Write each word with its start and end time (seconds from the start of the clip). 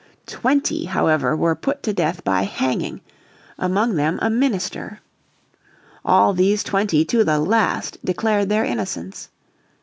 Twenty, 0.25 0.85
however, 0.85 1.35
were 1.35 1.53
put 1.53 1.83
to 1.83 1.93
death 1.93 2.23
by 2.23 2.41
hanging, 2.41 3.01
among 3.59 3.97
them 3.97 4.17
a 4.19 4.31
minister. 4.31 4.99
All 6.03 6.33
these 6.33 6.63
twenty 6.63 7.05
to 7.05 7.23
the 7.23 7.37
last 7.37 7.99
declared 8.03 8.49
their 8.49 8.65
innocence. 8.65 9.29